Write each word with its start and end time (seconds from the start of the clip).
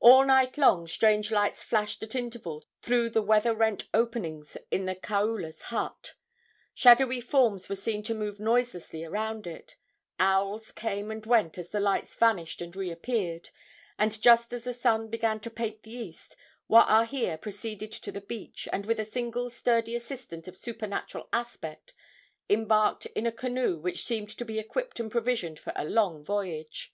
All 0.00 0.24
night 0.26 0.58
long 0.58 0.88
strange 0.88 1.30
lights 1.30 1.62
flashed 1.62 2.02
at 2.02 2.16
intervals 2.16 2.66
through 2.80 3.10
the 3.10 3.22
weather 3.22 3.54
rent 3.54 3.86
openings 3.94 4.56
in 4.72 4.86
the 4.86 4.96
kaula's 4.96 5.62
hut. 5.70 6.14
Shadowy 6.74 7.20
forms 7.20 7.68
were 7.68 7.76
seen 7.76 8.02
to 8.02 8.12
move 8.16 8.40
noiselessly 8.40 9.04
around 9.04 9.46
it; 9.46 9.76
owls 10.18 10.72
came 10.72 11.12
and 11.12 11.24
went 11.24 11.58
as 11.58 11.68
the 11.68 11.78
lights 11.78 12.12
vanished 12.16 12.60
and 12.60 12.74
reappeared; 12.74 13.50
and, 14.00 14.20
just 14.20 14.52
as 14.52 14.64
the 14.64 14.72
sun 14.74 15.06
began 15.08 15.38
to 15.38 15.48
paint 15.48 15.84
the 15.84 15.92
east, 15.92 16.34
Waahia 16.68 17.40
proceeded 17.40 17.92
to 17.92 18.10
the 18.10 18.20
beach, 18.20 18.66
and 18.72 18.84
with 18.84 18.98
a 18.98 19.04
single 19.04 19.48
sturdy 19.48 19.94
assistant 19.94 20.48
of 20.48 20.56
supernatural 20.56 21.28
aspect 21.32 21.94
embarked 22.50 23.06
in 23.06 23.26
a 23.26 23.30
canoe 23.30 23.78
which 23.78 24.02
seemed 24.04 24.30
to 24.36 24.44
be 24.44 24.58
equipped 24.58 24.98
and 24.98 25.12
provisioned 25.12 25.60
for 25.60 25.72
a 25.76 25.84
long 25.84 26.24
voyage. 26.24 26.92